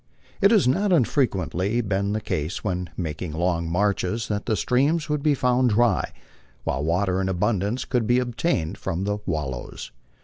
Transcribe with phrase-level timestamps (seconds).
[0.41, 5.21] 'It has not unfrequently been the case when making long marches that the streams would
[5.21, 6.11] be found dry,
[6.63, 9.91] while water in abundance could be obtained from the *' wallows.